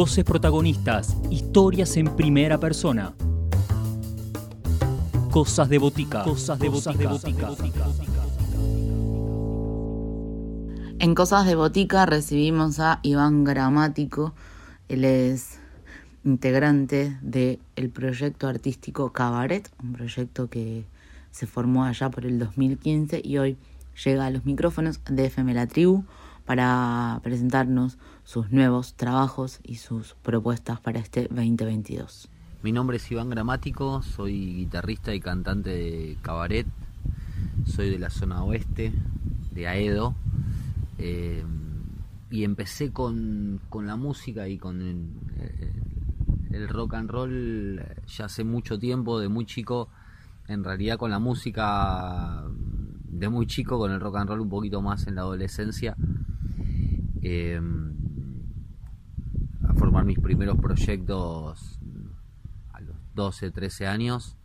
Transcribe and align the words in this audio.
Voces 0.00 0.24
protagonistas, 0.24 1.14
historias 1.28 1.94
en 1.98 2.16
primera 2.16 2.58
persona. 2.58 3.12
Cosas 5.30 5.68
de 5.68 5.76
botica. 5.76 6.22
Cosas 6.22 6.58
de 6.58 6.70
botica. 6.70 7.10
En 11.00 11.14
Cosas 11.14 11.44
de 11.44 11.54
Botica 11.54 12.06
recibimos 12.06 12.80
a 12.80 13.00
Iván 13.02 13.44
Gramático. 13.44 14.32
Él 14.88 15.04
es 15.04 15.58
integrante 16.24 17.18
del 17.20 17.90
proyecto 17.92 18.48
artístico 18.48 19.12
Cabaret, 19.12 19.70
un 19.82 19.92
proyecto 19.92 20.48
que 20.48 20.86
se 21.30 21.46
formó 21.46 21.84
allá 21.84 22.08
por 22.08 22.24
el 22.24 22.38
2015 22.38 23.20
y 23.22 23.36
hoy 23.36 23.58
llega 24.02 24.24
a 24.24 24.30
los 24.30 24.46
micrófonos 24.46 24.98
de 25.04 25.26
FM 25.26 25.52
La 25.52 25.66
Tribu 25.66 26.04
para 26.46 27.20
presentarnos 27.22 27.98
sus 28.30 28.52
nuevos 28.52 28.94
trabajos 28.94 29.58
y 29.64 29.74
sus 29.74 30.14
propuestas 30.22 30.78
para 30.78 31.00
este 31.00 31.22
2022. 31.22 32.28
Mi 32.62 32.70
nombre 32.70 32.98
es 32.98 33.10
Iván 33.10 33.28
Gramático, 33.28 34.02
soy 34.02 34.54
guitarrista 34.54 35.12
y 35.12 35.18
cantante 35.18 35.70
de 35.70 36.16
cabaret, 36.22 36.64
soy 37.66 37.90
de 37.90 37.98
la 37.98 38.08
zona 38.08 38.44
oeste, 38.44 38.92
de 39.50 39.66
Aedo, 39.66 40.14
eh, 40.98 41.44
y 42.30 42.44
empecé 42.44 42.92
con, 42.92 43.60
la 43.74 43.96
música 43.96 44.46
y 44.46 44.58
con 44.58 44.80
el, 44.80 46.68
rock 46.68 46.94
and 46.94 47.10
roll 47.10 47.84
ya 48.06 48.26
hace 48.26 48.44
mucho 48.44 48.78
tiempo, 48.78 49.18
de 49.18 49.28
muy 49.28 49.44
chico, 49.44 49.88
en 50.46 50.62
realidad 50.62 50.98
con 50.98 51.10
la 51.10 51.18
música 51.18 52.44
de 53.08 53.28
muy 53.28 53.48
chico, 53.48 53.76
con 53.76 53.90
el 53.90 53.98
rock 53.98 54.18
and 54.18 54.28
roll 54.28 54.40
un 54.42 54.50
poquito 54.50 54.80
más 54.80 55.08
en 55.08 55.16
la 55.16 55.22
adolescencia. 55.22 55.96
Eh, 57.22 57.60
a 59.70 59.74
formar 59.74 60.04
mis 60.04 60.18
primeros 60.18 60.58
proyectos 60.58 61.78
a 62.72 62.80
los 62.80 62.96
12, 63.14 63.52
13 63.52 63.86
años. 63.86 64.36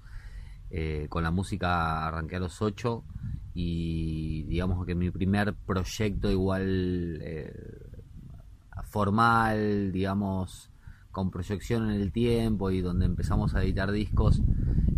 Eh, 0.70 1.08
con 1.10 1.24
la 1.24 1.32
música 1.32 2.06
arranqué 2.06 2.36
a 2.36 2.40
los 2.40 2.62
8 2.62 3.04
y 3.54 4.44
digamos 4.44 4.86
que 4.86 4.94
mi 4.94 5.10
primer 5.10 5.54
proyecto 5.54 6.30
igual 6.30 7.20
eh, 7.22 7.54
formal, 8.84 9.92
digamos, 9.92 10.70
con 11.12 11.32
proyección 11.32 11.90
en 11.90 12.02
el 12.02 12.12
tiempo 12.12 12.70
y 12.70 12.82
donde 12.82 13.06
empezamos 13.06 13.56
a 13.56 13.64
editar 13.64 13.92
discos 13.92 14.42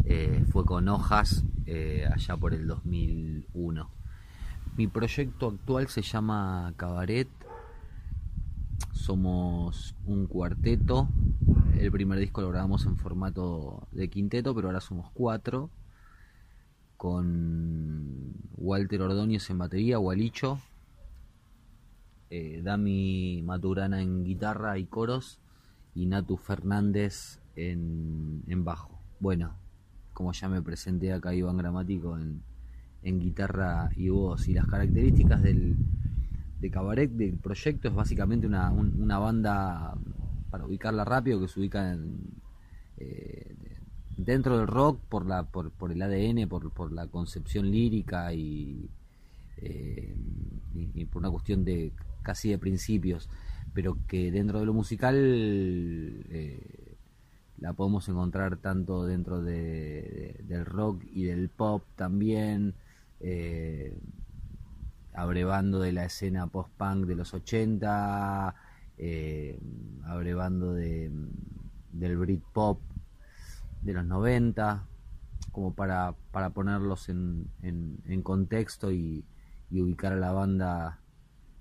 eh, 0.05 0.43
fue 0.51 0.65
con 0.65 0.87
hojas 0.89 1.45
allá 2.13 2.37
por 2.37 2.53
el 2.53 2.65
2001. 2.65 3.91
Mi 4.77 4.87
proyecto 4.87 5.47
actual 5.47 5.87
se 5.87 6.01
llama 6.01 6.73
Cabaret. 6.77 7.27
Somos 8.93 9.95
un 10.05 10.27
cuarteto. 10.27 11.09
El 11.77 11.91
primer 11.91 12.19
disco 12.19 12.41
lo 12.41 12.49
grabamos 12.49 12.85
en 12.85 12.97
formato 12.97 13.87
de 13.91 14.09
quinteto, 14.09 14.53
pero 14.55 14.67
ahora 14.67 14.81
somos 14.81 15.11
cuatro 15.13 15.69
con 16.97 18.33
Walter 18.57 19.01
Ordóñez 19.03 19.49
en 19.51 19.59
batería, 19.59 19.97
Gualicho, 19.97 20.59
eh, 22.29 22.61
Dami 22.63 23.41
Maturana 23.45 24.01
en 24.01 24.23
guitarra 24.25 24.77
y 24.77 24.85
coros 24.85 25.39
y 25.95 26.07
Natu 26.07 26.35
Fernández 26.37 27.39
en, 27.55 28.43
bajo. 28.63 28.99
Bueno, 29.19 29.55
como 30.13 30.33
ya 30.33 30.49
me 30.49 30.61
presenté 30.61 31.13
acá 31.13 31.33
Iván 31.33 31.57
Gramático 31.57 32.17
en, 32.17 32.43
guitarra 33.03 33.89
y 33.95 34.09
voz 34.09 34.49
y 34.49 34.53
las 34.53 34.67
características 34.67 35.41
del 35.41 35.77
de 36.59 36.71
cabaret 36.71 37.11
del 37.11 37.37
proyecto 37.37 37.87
es 37.87 37.93
básicamente 37.93 38.47
una, 38.47 39.19
banda 39.19 39.93
para 40.49 40.65
ubicarla 40.65 41.05
rápido 41.05 41.39
que 41.39 41.47
se 41.47 41.59
ubica 41.59 41.93
en, 41.93 42.17
eh, 42.97 43.55
dentro 44.15 44.57
del 44.57 44.67
rock 44.67 44.99
por 45.07 45.25
la 45.25 45.43
por, 45.43 45.71
por 45.71 45.91
el 45.91 46.01
ADN 46.01 46.47
por, 46.47 46.71
por 46.71 46.91
la 46.91 47.07
concepción 47.07 47.69
lírica 47.69 48.33
y, 48.33 48.89
eh, 49.57 50.15
y, 50.73 51.05
por 51.05 51.21
una 51.21 51.29
cuestión 51.29 51.63
de 51.63 51.91
casi 52.23 52.49
de 52.49 52.57
principios 52.57 53.29
pero 53.73 53.97
que 54.07 54.31
dentro 54.31 54.59
de 54.59 54.65
lo 54.65 54.73
musical 54.73 55.15
eh, 55.15 56.95
la 57.59 57.73
podemos 57.73 58.07
encontrar 58.09 58.57
tanto 58.57 59.05
dentro 59.05 59.43
de, 59.43 60.39
del 60.47 60.65
rock 60.65 61.03
y 61.13 61.25
del 61.25 61.49
pop 61.49 61.83
también 61.95 62.73
abrevando 65.17 65.79
de 65.79 65.91
la 65.91 66.05
escena 66.05 66.45
post-punk 66.45 67.07
de 67.07 67.15
los 67.15 67.33
80 67.33 68.55
eh, 68.99 69.59
abrevando 70.05 70.73
de, 70.73 71.11
del 71.91 72.17
Britpop 72.17 72.79
de 73.81 73.93
los 73.93 74.05
90, 74.05 74.85
como 75.51 75.73
para, 75.73 76.13
para 76.31 76.51
ponerlos 76.51 77.09
en, 77.09 77.47
en, 77.61 78.21
contexto 78.21 78.91
y, 78.91 79.25
ubicar 79.71 80.13
a 80.13 80.17
la 80.17 80.31
banda 80.31 80.99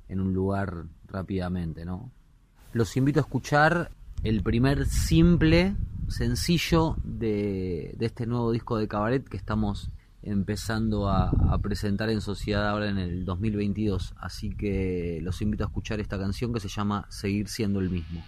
en 0.09 0.21
un 0.21 0.33
lugar 0.33 0.85
rápidamente, 1.09 1.85
¿no? 1.85 2.11
Los 2.73 2.97
invito 2.97 3.21
a 3.21 3.23
escuchar 3.23 3.91
el 4.23 4.43
primer 4.43 4.87
simple, 4.87 5.77
sencillo 6.09 6.97
de, 7.05 7.95
de 7.99 8.07
este 8.07 8.27
nuevo 8.27 8.53
disco 8.53 8.77
de 8.77 8.87
cabaret 8.87 9.27
que 9.27 9.37
estamos 9.37 9.91
empezando 10.27 11.09
a, 11.09 11.31
presentar 11.63 12.11
en 12.11 12.21
sociedad 12.21 12.69
ahora 12.69 12.89
en 12.89 12.99
el 12.99 13.25
2022. 13.25 14.15
Así 14.19 14.51
que 14.51 15.21
los 15.23 15.41
invito 15.41 15.65
a 15.65 15.69
escuchar 15.69 16.01
esta 16.01 16.19
canción 16.19 16.53
que 16.53 16.61
se 16.61 16.69
llama 16.69 17.07
Seguir 17.09 17.49
siendo 17.49 17.81
el 17.81 17.91
mismo. 17.91 18.23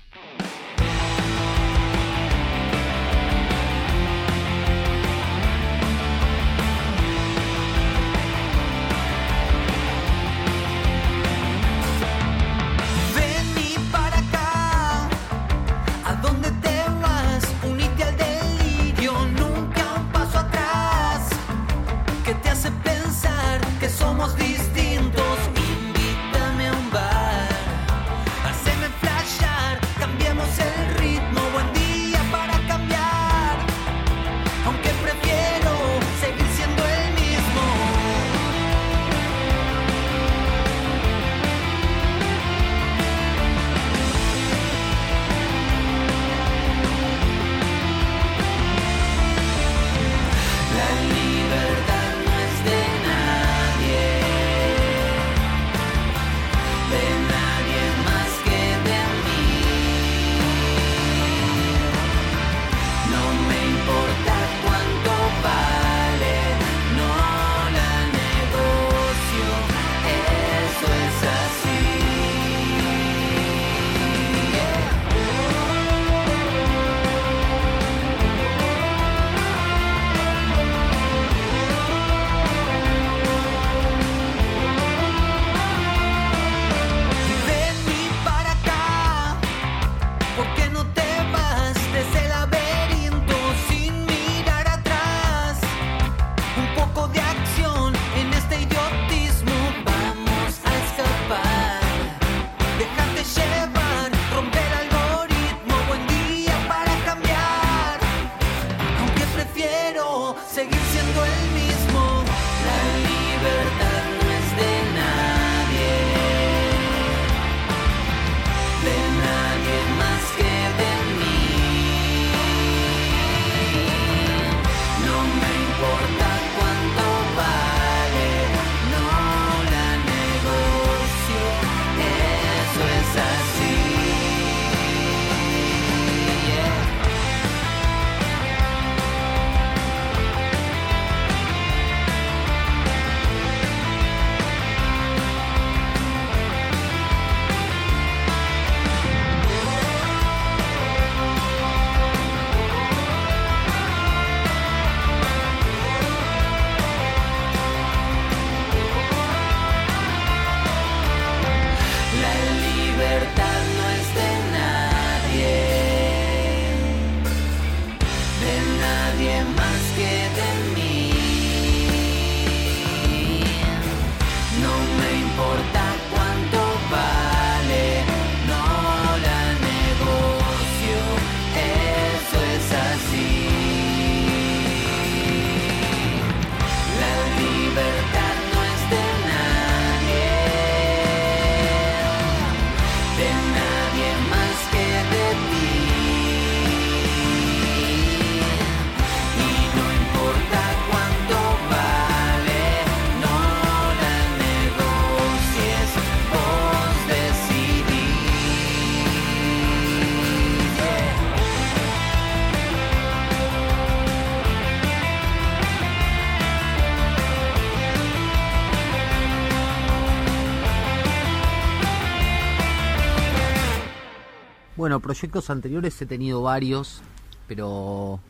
Proyectos 225.08 225.48
anteriores 225.48 226.02
he 226.02 226.04
tenido 226.04 226.42
varios, 226.42 227.00
pero 227.46 228.20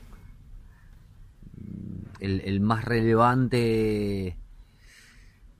mm, 1.57 2.05
el, 2.21 2.61
más 2.61 2.85
relevante 2.85 4.39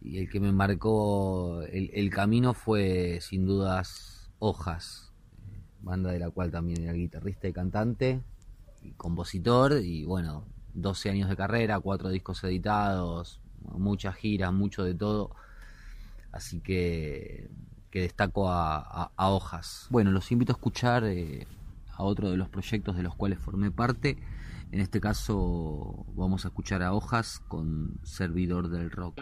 y 0.01 0.19
el 0.19 0.31
que 0.31 0.39
me 0.39 0.53
marcó 0.53 1.63
el, 1.63 1.91
el 1.93 2.09
camino 2.11 2.55
fue 2.55 3.19
sin 3.21 3.47
dudas 3.47 4.31
Hojas, 4.39 5.13
banda 5.81 6.13
de 6.13 6.21
la 6.21 6.31
cual 6.31 6.53
también 6.53 6.85
era 6.85 6.93
guitarrista 6.93 7.49
y 7.49 7.53
cantante, 7.53 8.23
y 8.85 8.93
compositor, 8.93 9.73
y 9.83 10.05
bueno, 10.05 10.45
12 10.75 11.11
años 11.11 11.29
de 11.29 11.35
carrera, 11.35 11.81
cuatro 11.81 12.11
discos 12.11 12.45
editados, 12.45 13.41
muchas 13.73 14.15
giras, 14.15 14.53
mucho 14.53 14.85
de 14.85 14.95
todo. 14.95 15.35
Así 16.31 16.61
que, 16.61 17.51
que 17.91 18.03
destaco 18.03 18.51
a, 18.51 19.11
Hojas. 19.17 19.87
Bueno, 19.91 20.11
los 20.11 20.31
invito 20.33 20.53
a 20.53 20.57
escuchar 20.57 21.05
eh, 21.05 21.47
a 21.93 22.03
otro 22.03 22.31
de 22.31 22.37
los 22.37 22.49
proyectos 22.49 22.97
de 22.97 23.03
los 23.03 23.15
cuales 23.15 23.39
formé 23.39 23.71
parte. 23.71 24.19
En 24.71 24.81
este 24.81 25.01
caso 25.01 26.05
vamos 26.15 26.45
a 26.45 26.49
escuchar 26.49 26.83
a 26.83 26.93
Hojas 26.93 27.43
con 27.49 27.99
Servidor 28.03 28.69
del 28.69 28.91
Rock. 28.91 29.21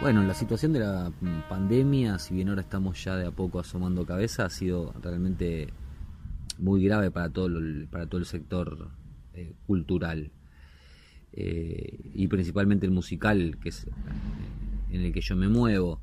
Bueno, 0.00 0.22
la 0.22 0.32
situación 0.32 0.72
de 0.72 0.78
la 0.78 1.12
pandemia, 1.50 2.18
si 2.18 2.32
bien 2.32 2.48
ahora 2.48 2.62
estamos 2.62 3.04
ya 3.04 3.16
de 3.16 3.26
a 3.26 3.32
poco 3.32 3.60
asomando 3.60 4.06
cabeza, 4.06 4.46
ha 4.46 4.48
sido 4.50 4.94
realmente 5.02 5.74
muy 6.56 6.82
grave 6.82 7.10
para 7.10 7.28
todo 7.28 7.48
el, 7.48 7.86
para 7.90 8.06
todo 8.06 8.18
el 8.18 8.24
sector 8.24 8.88
eh, 9.34 9.52
cultural 9.66 10.30
eh, 11.34 11.98
y 12.14 12.28
principalmente 12.28 12.86
el 12.86 12.92
musical, 12.92 13.58
que 13.62 13.68
es 13.68 13.84
eh, 13.84 13.90
en 14.88 15.02
el 15.02 15.12
que 15.12 15.20
yo 15.20 15.36
me 15.36 15.48
muevo. 15.48 16.00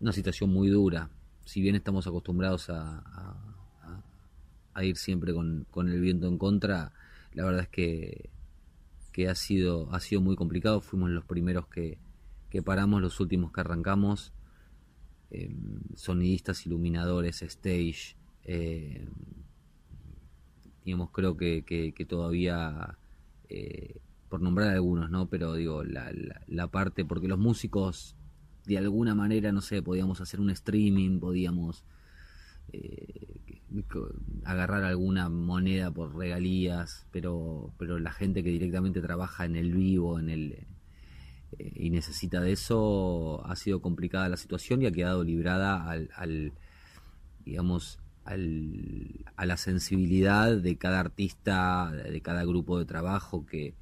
una 0.00 0.12
situación 0.12 0.50
muy 0.52 0.70
dura. 0.70 1.08
Si 1.44 1.62
bien 1.62 1.76
estamos 1.76 2.08
acostumbrados 2.08 2.68
a, 2.68 3.04
ir 4.82 4.96
siempre 4.96 5.32
con 5.32 5.88
el 5.88 6.00
viento 6.00 6.26
en 6.26 6.36
contra, 6.36 6.90
la 7.34 7.44
verdad 7.44 7.62
es 7.62 7.68
que 7.68 8.30
que 9.12 9.28
ha 9.28 9.34
sido, 9.34 9.92
ha 9.92 10.00
sido 10.00 10.20
muy 10.20 10.36
complicado. 10.36 10.80
Fuimos 10.80 11.10
los 11.10 11.24
primeros 11.24 11.66
que, 11.68 11.98
que 12.50 12.62
paramos, 12.62 13.00
los 13.00 13.20
últimos 13.20 13.52
que 13.52 13.60
arrancamos. 13.60 14.32
Em, 15.30 15.80
sonidistas, 15.94 16.66
iluminadores, 16.66 17.42
stage. 17.42 18.16
Eh, 18.44 19.08
digamos, 20.84 21.10
creo 21.10 21.36
que, 21.36 21.64
que, 21.64 22.04
todavía, 22.04 22.98
eh, 23.48 24.00
por 24.28 24.42
nombrar 24.42 24.70
algunos, 24.70 25.10
¿no? 25.10 25.28
Pero 25.28 25.54
digo, 25.54 25.84
la, 25.84 26.12
la, 26.46 26.66
parte, 26.68 27.04
porque 27.04 27.28
los 27.28 27.38
músicos, 27.38 28.16
de 28.66 28.78
alguna 28.78 29.14
manera, 29.14 29.52
no 29.52 29.60
sé, 29.60 29.82
podíamos 29.82 30.20
hacer 30.20 30.40
un 30.40 30.50
streaming, 30.50 31.20
podíamos 31.20 31.84
eh, 32.72 33.31
agarrar 34.44 34.84
alguna 34.84 35.28
moneda 35.28 35.90
por 35.90 36.14
regalías, 36.16 37.06
pero, 37.10 37.72
pero 37.78 37.98
la 37.98 38.12
gente 38.12 38.42
que 38.42 38.50
directamente 38.50 39.00
trabaja 39.00 39.44
en 39.44 39.56
el 39.56 39.72
vivo, 39.72 40.18
en 40.18 40.30
el 40.30 40.66
eh, 41.58 41.72
y 41.76 41.90
necesita 41.90 42.40
de 42.40 42.52
eso, 42.52 43.44
ha 43.46 43.56
sido 43.56 43.80
complicada 43.80 44.28
la 44.28 44.36
situación 44.36 44.82
y 44.82 44.86
ha 44.86 44.92
quedado 44.92 45.24
librada 45.24 45.90
al, 45.90 46.52
digamos, 47.44 47.98
al, 48.24 49.24
a 49.36 49.46
la 49.46 49.56
sensibilidad 49.56 50.56
de 50.56 50.76
cada 50.76 51.00
artista, 51.00 51.90
de 51.90 52.20
cada 52.20 52.44
grupo 52.44 52.78
de 52.78 52.84
trabajo, 52.84 53.46
que, 53.46 53.74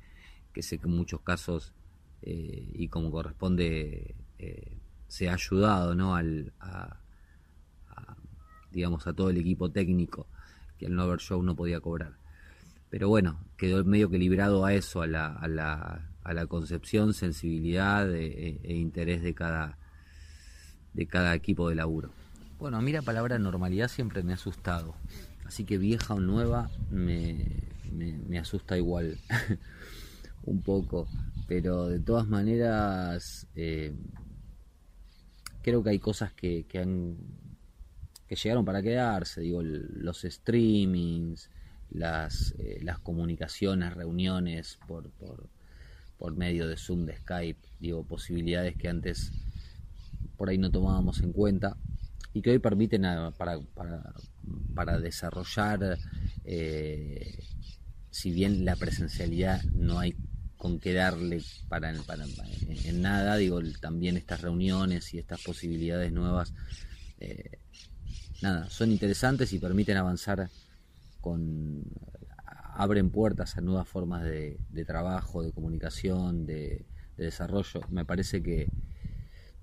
que 0.53 0.63
sé 0.63 0.79
que 0.79 0.87
en 0.87 0.97
muchos 0.97 1.21
casos, 1.21 1.73
eh, 2.23 2.71
y 2.75 2.89
como 2.89 3.11
corresponde, 3.11 4.15
eh, 4.39 4.77
se 5.09 5.29
ha 5.29 5.35
ayudado 5.35 5.95
¿no? 5.95 6.15
al, 6.15 6.53
a, 6.61 7.00
digamos, 8.73 9.07
a 9.07 9.13
todo 9.13 9.31
el 9.31 9.37
equipo 9.37 9.71
técnico 9.71 10.27
que 10.79 10.87
al 10.87 10.95
no 10.95 11.03
haber 11.03 11.21
show 11.21 11.43
no 11.43 11.55
podía 11.55 11.81
cobrar. 11.81 12.15
Pero 12.89 13.09
bueno, 13.09 13.39
quedó 13.57 13.85
medio 13.85 14.11
que 14.11 14.19
librado 14.19 14.65
a 14.65 14.75
eso, 14.75 15.03
a 15.03 15.07
la, 15.07 15.27
a 15.27 15.47
la, 15.47 16.09
a 16.25 16.35
la 16.35 16.47
concepción, 16.47 17.15
sensibilidad 17.15 18.13
e, 18.13 18.59
e, 18.63 18.75
interés 18.75 19.23
de 19.23 19.35
cada, 19.35 19.79
de 20.95 21.07
cada 21.07 21.35
equipo 21.35 21.69
de 21.69 21.77
laburo. 21.77 22.11
Bueno, 22.59 22.79
a 22.79 22.83
mí 22.83 22.93
la 22.93 23.03
palabra 23.03 23.39
normalidad 23.39 23.89
siempre 23.89 24.23
me 24.23 24.33
ha 24.33 24.35
asustado. 24.35 24.95
Así 25.45 25.65
que 25.65 25.79
vieja 25.79 26.15
o 26.15 26.21
nueva 26.21 26.71
me, 26.91 27.47
me, 27.93 28.39
asusta 28.39 28.77
igual. 28.77 29.19
un 30.45 30.63
poco. 30.63 31.09
Pero 31.47 31.89
de 31.89 32.01
todas 32.01 32.27
maneras, 32.27 33.47
eh, 33.55 33.95
creo 35.63 35.83
que 35.83 35.91
hay 35.91 35.99
cosas 35.99 36.33
que, 36.33 36.65
que 36.65 36.79
han 36.79 37.17
que 38.31 38.37
llegaron 38.37 38.65
para 38.65 38.81
quedarse, 38.81 39.41
digo, 39.41 39.61
los 39.61 40.21
streamings, 40.23 41.51
las, 41.91 42.55
eh, 42.61 42.79
las 42.81 43.01
comunicaciones, 43.01 43.93
reuniones 43.93 44.79
por, 44.87 45.11
por, 45.11 45.49
por, 46.17 46.37
medio 46.37 46.69
de 46.69 46.77
Zoom, 46.77 47.07
de 47.07 47.17
Skype, 47.17 47.59
digo, 47.81 48.05
posibilidades 48.05 48.77
que 48.77 48.89
antes 48.89 49.33
por 50.37 50.49
ahí 50.49 50.59
no 50.59 50.71
tomábamos 50.71 51.19
en 51.23 51.33
cuenta 51.33 51.77
y 52.33 52.41
que 52.41 52.51
hoy 52.51 52.61
permiten 52.61 53.03
para, 53.37 53.59
para, 53.75 54.15
para, 54.77 55.01
desarrollar, 55.01 55.99
eh, 56.45 57.37
si 58.13 58.31
bien 58.31 58.65
la 58.65 58.77
presencialidad 58.77 59.61
no 59.73 59.99
hay 59.99 60.15
con 60.57 60.79
qué 60.79 60.93
darle 60.93 61.43
para, 61.69 61.93
en 61.93 63.03
nada, 63.03 63.35
digo, 63.39 63.61
también 63.81 64.17
estas 64.17 64.43
reuniones 64.43 65.15
y 65.15 65.19
estas 65.19 65.43
posibilidades 65.43 66.13
nuevas 66.13 66.55
eh, 67.19 67.59
nada, 68.43 68.69
son 68.71 68.91
interesantes 68.91 69.53
y 69.53 69.59
permiten 69.59 69.97
avanzar 69.97 70.51
con 71.21 71.85
abren 72.75 73.11
puertas 73.11 73.57
a 73.57 73.61
nuevas 73.61 73.87
formas 73.89 74.25
de, 74.25 74.59
trabajo, 74.87 75.43
de 75.43 75.53
comunicación, 75.53 76.47
de, 76.47 76.87
desarrollo. 77.17 77.83
Me 77.91 78.07
parece 78.07 78.43
que, 78.43 78.71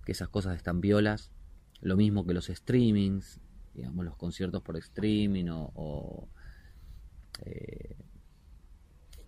esas 0.05 0.29
cosas 0.29 0.55
están 0.55 0.79
violas. 0.79 1.31
Lo 1.81 1.97
mismo 1.97 2.25
que 2.25 2.33
los 2.33 2.45
streamings, 2.45 3.41
digamos, 3.73 4.05
los 4.05 4.15
conciertos 4.15 4.61
por 4.61 4.77
streaming 4.77 5.47
o, 5.49 5.71
o, 5.75 6.29
eh, 7.43 7.97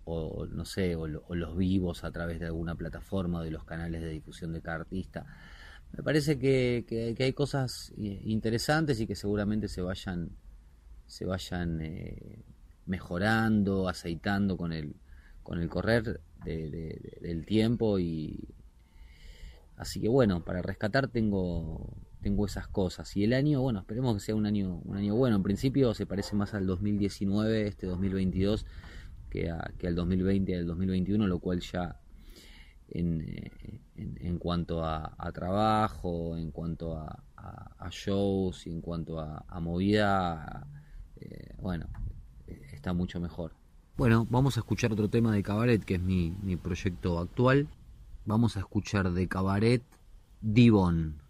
no 0.06 0.64
sé, 0.64 0.96
o, 0.96 1.06
los 1.06 1.56
vivos 1.56 2.02
a 2.04 2.10
través 2.12 2.40
de 2.40 2.46
alguna 2.46 2.76
plataforma 2.76 3.40
o 3.40 3.42
de 3.42 3.50
los 3.50 3.64
canales 3.64 4.00
de 4.00 4.08
difusión 4.08 4.52
de 4.52 4.62
cada 4.62 4.76
artista 4.76 5.26
me 5.92 6.02
parece 6.02 6.38
que, 6.38 7.16
hay 7.18 7.32
cosas 7.32 7.92
eh, 7.96 8.20
interesantes 8.24 9.00
y 9.00 9.06
que 9.06 9.16
seguramente 9.16 9.68
se 9.68 9.82
vayan 9.82 10.30
se 11.06 11.24
vayan 11.24 11.80
eh, 11.80 12.44
mejorando 12.86 13.88
aceitando 13.88 14.56
con 14.56 14.72
el 14.72 14.94
con 15.42 15.60
el 15.60 15.68
correr 15.68 16.20
del 16.44 17.44
tiempo 17.44 17.98
y 17.98 18.48
así 19.76 20.00
que 20.00 20.08
bueno 20.08 20.44
para 20.44 20.62
rescatar 20.62 21.08
tengo 21.08 21.96
tengo 22.22 22.44
esas 22.46 22.68
cosas. 22.68 23.16
Y 23.16 23.24
el 23.24 23.32
año 23.32 23.60
bueno 23.62 23.80
esperemos 23.80 24.14
que 24.14 24.20
sea 24.20 24.34
un 24.34 24.46
año 24.46 24.80
un 24.84 24.96
año 24.96 25.16
bueno. 25.16 25.36
En 25.36 25.42
principio 25.42 25.94
se 25.94 26.06
parece 26.06 26.36
más 26.36 26.54
al 26.54 26.66
2019 26.66 27.66
este 27.66 27.86
2022 27.86 28.66
que, 29.28 29.52
que 29.78 29.86
al 29.86 29.94
2020 29.94 30.52
y 30.52 30.54
al 30.54 30.66
2021 30.66 31.26
lo 31.26 31.38
cual 31.40 31.60
ya 31.60 31.98
en, 32.90 33.50
en, 33.96 34.38
cuanto 34.38 34.84
a, 34.84 35.32
trabajo, 35.32 36.36
en 36.36 36.50
cuanto 36.50 36.96
a, 36.96 37.22
shows 37.90 38.66
y 38.66 38.70
en 38.70 38.80
cuanto 38.80 39.18
a, 39.18 39.60
movida, 39.60 40.66
eh, 41.16 41.54
bueno, 41.60 41.86
está 42.46 42.92
mucho 42.92 43.20
mejor. 43.20 43.52
Bueno, 43.96 44.26
vamos 44.30 44.56
a 44.56 44.60
escuchar 44.60 44.92
otro 44.92 45.08
tema 45.08 45.32
de 45.32 45.42
Cabaret, 45.42 45.84
que 45.84 45.94
es 45.94 46.00
mi, 46.00 46.34
mi 46.42 46.56
proyecto 46.56 47.18
actual. 47.18 47.68
Vamos 48.24 48.56
a 48.56 48.60
escuchar 48.60 49.10
de 49.12 49.28
Cabaret 49.28 49.82
Divon. 50.40 51.20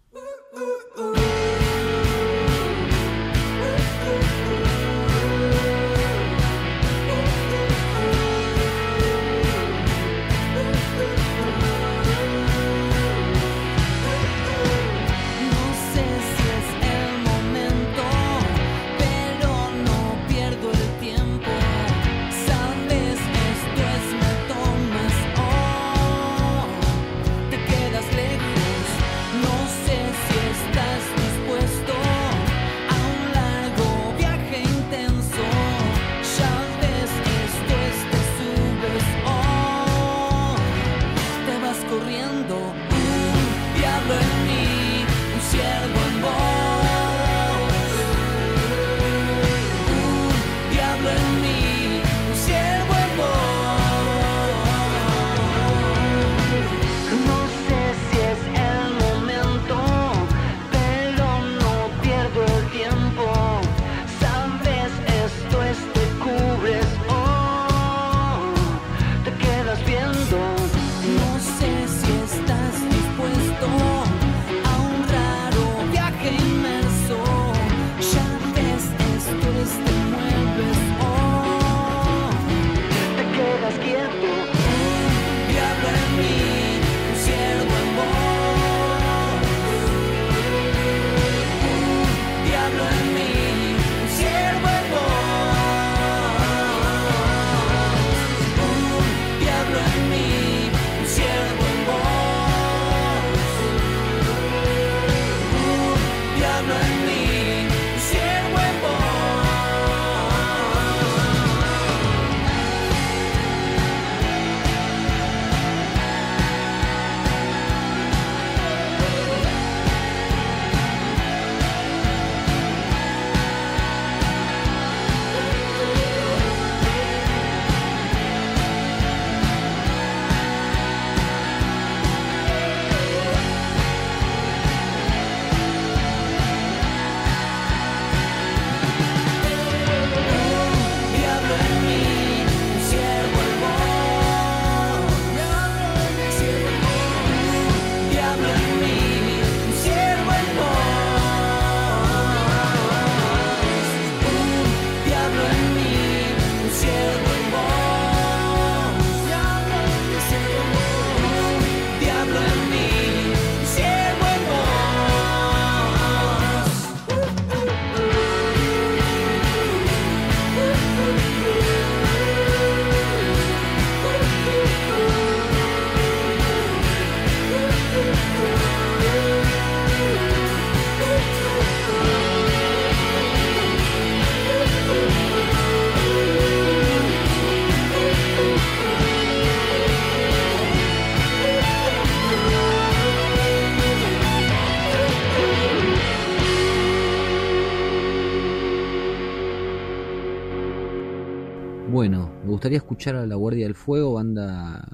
Gustaría 202.61 202.77
escuchar 202.77 203.15
a 203.15 203.25
La 203.25 203.33
Guardia 203.33 203.65
del 203.65 203.73
Fuego, 203.73 204.13
banda 204.13 204.87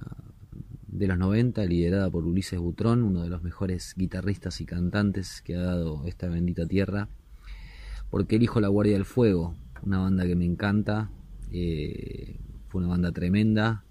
de 0.88 1.06
los 1.06 1.18
90, 1.18 1.66
liderada 1.66 2.10
por 2.10 2.24
Ulises 2.24 2.58
Butrón, 2.58 3.04
uno 3.04 3.24
de 3.24 3.30
los 3.30 3.44
mejores 3.44 3.94
guitarristas 3.98 4.62
y 4.62 4.66
cantantes 4.66 5.42
que 5.42 5.58
ha 5.58 5.64
dado 5.64 6.06
esta 6.06 6.30
bendita 6.30 6.66
tierra. 6.66 7.10
Porque 8.10 8.38
elijo 8.38 8.62
La 8.62 8.70
Guardia 8.70 8.94
del 8.94 9.04
Fuego, 9.04 9.54
una 9.84 10.00
banda 10.00 10.26
que 10.26 10.38
me 10.38 10.46
encanta, 10.46 11.10
eh, 11.52 12.40
fue 12.70 12.80
una 12.80 12.92
banda 12.92 13.12
tremenda, 13.12 13.84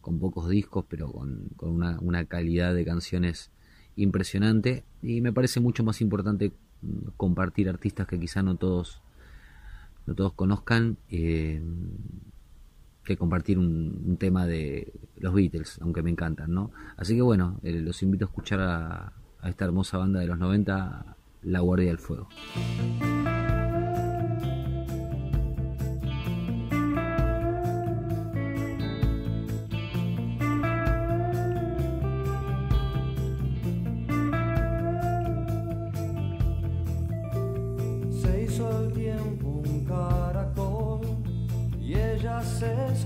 con 0.00 0.18
pocos 0.18 0.48
discos, 0.48 0.84
pero 0.88 1.12
con, 1.12 1.50
una, 1.60 2.24
calidad 2.24 2.74
de 2.74 2.84
canciones 2.84 3.52
impresionante. 3.94 4.82
Y 5.02 5.20
me 5.20 5.32
parece 5.32 5.60
mucho 5.60 5.84
más 5.84 6.00
importante 6.00 6.50
compartir 7.16 7.68
artistas 7.68 8.08
que 8.08 8.18
quizá 8.18 8.42
no 8.42 8.56
todos, 8.56 9.00
no 10.06 10.16
todos 10.16 10.32
conozcan. 10.32 10.96
Eh, 11.10 11.62
que 13.04 13.16
compartir 13.16 13.58
un, 13.58 14.16
tema 14.18 14.46
de 14.46 14.92
los 15.16 15.34
Beatles, 15.34 15.78
aunque 15.80 16.02
me 16.02 16.10
encantan, 16.10 16.52
¿no? 16.52 16.70
Así 16.96 17.14
que 17.14 17.22
bueno, 17.22 17.60
eh, 17.62 17.80
los 17.80 18.02
invito 18.02 18.24
a 18.24 18.28
escuchar 18.28 18.60
a, 18.60 19.12
a 19.40 19.48
esta 19.48 19.64
hermosa 19.64 19.98
banda 19.98 20.20
de 20.20 20.26
los 20.26 20.38
90, 20.38 21.16
La 21.42 21.60
Guardia 21.60 21.88
del 21.88 21.98
Fuego. 21.98 22.28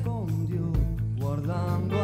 Me 0.03 0.55
han 1.49 2.04